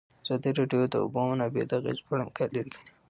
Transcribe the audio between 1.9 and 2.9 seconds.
په اړه مقالو لیکلي.